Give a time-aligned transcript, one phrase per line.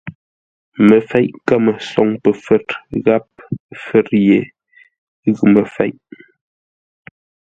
[0.87, 2.63] Məfeʼ kəmə soŋ pəfə̌r
[3.05, 3.25] gháp
[3.83, 4.39] fə̌r ye
[5.33, 5.93] ghʉ məfeʼ.